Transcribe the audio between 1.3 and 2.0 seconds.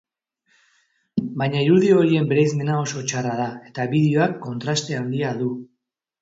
Baina irudi